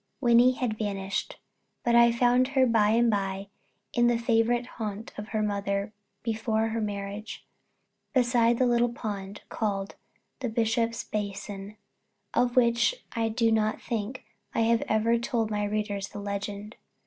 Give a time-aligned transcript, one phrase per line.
[0.19, 1.37] Wynnie had vanished;
[1.83, 3.49] but I found her by and by
[3.93, 5.93] in the favourite haunt of her mother
[6.23, 7.45] before her marriage
[8.11, 9.93] beside the little pond called
[10.39, 11.77] the Bishop's Basin,
[12.33, 14.25] of which I do not think
[14.55, 16.77] I have ever told my readers the legend.